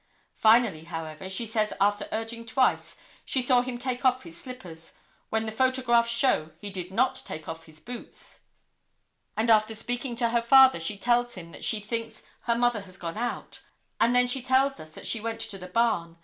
[0.37, 4.93] Finally, however, she says after urging twice, she saw him take off his slippers,
[5.29, 8.39] when the photographs show he did not take off his boots,
[9.37, 12.97] and after speaking to her father she tells him that she thinks her mother has
[12.97, 13.61] gone out;
[13.99, 16.17] and then she tells us that she went to the barn.